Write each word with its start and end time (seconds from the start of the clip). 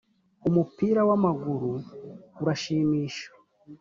umupira 0.47 1.01
w 1.07 1.09
‘amaguru 1.17 1.71
urashimisha. 2.41 3.27